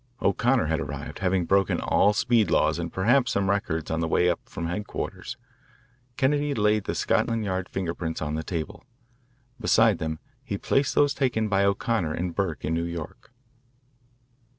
[0.19, 4.31] O'Connor had arrived, having broken all speed laws and perhaps some records on the way
[4.31, 5.37] up from headquarters.
[6.17, 8.83] Kennedy laid the Scotland Yard finger prints on the table.
[9.59, 13.31] Beside them he placed those taken by O'Connor and Burke in New York.